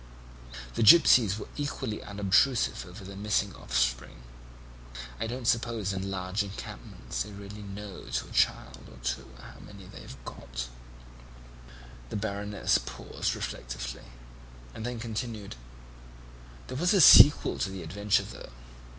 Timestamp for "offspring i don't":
3.53-5.45